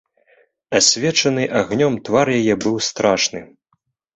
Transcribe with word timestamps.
Асвечаны 0.79 1.43
агнём 1.61 1.93
твар 2.07 2.27
яе 2.41 2.55
быў 2.67 2.75
страшны. 2.89 3.39